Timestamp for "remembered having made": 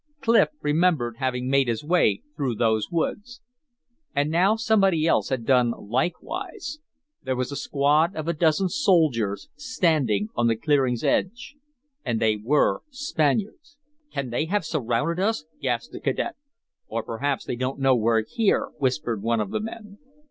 0.63-1.67